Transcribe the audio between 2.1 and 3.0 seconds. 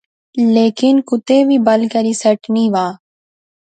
سیٹ نی وہا